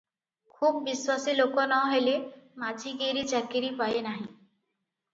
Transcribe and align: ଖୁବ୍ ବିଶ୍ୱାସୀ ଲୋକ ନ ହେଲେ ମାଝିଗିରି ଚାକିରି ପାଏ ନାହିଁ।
ଖୁବ୍ 0.53 0.79
ବିଶ୍ୱାସୀ 0.87 1.35
ଲୋକ 1.41 1.67
ନ 1.73 1.79
ହେଲେ 1.93 2.17
ମାଝିଗିରି 2.65 3.27
ଚାକିରି 3.37 3.73
ପାଏ 3.85 4.05
ନାହିଁ। 4.11 4.29